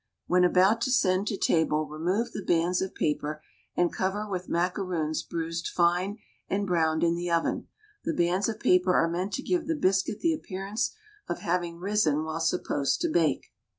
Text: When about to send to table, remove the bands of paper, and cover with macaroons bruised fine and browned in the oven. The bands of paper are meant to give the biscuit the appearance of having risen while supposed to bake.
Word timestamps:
When 0.25 0.43
about 0.43 0.81
to 0.81 0.91
send 0.91 1.27
to 1.27 1.37
table, 1.37 1.85
remove 1.87 2.31
the 2.31 2.41
bands 2.43 2.81
of 2.81 2.95
paper, 2.95 3.43
and 3.77 3.93
cover 3.93 4.27
with 4.27 4.49
macaroons 4.49 5.21
bruised 5.21 5.67
fine 5.67 6.17
and 6.49 6.65
browned 6.65 7.03
in 7.03 7.13
the 7.13 7.29
oven. 7.29 7.67
The 8.03 8.13
bands 8.15 8.49
of 8.49 8.59
paper 8.59 8.95
are 8.95 9.07
meant 9.07 9.31
to 9.33 9.43
give 9.43 9.67
the 9.67 9.75
biscuit 9.75 10.21
the 10.21 10.33
appearance 10.33 10.95
of 11.29 11.41
having 11.41 11.77
risen 11.77 12.23
while 12.23 12.39
supposed 12.39 12.99
to 13.01 13.09
bake. 13.09 13.51